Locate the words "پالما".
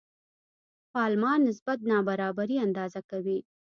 0.93-1.33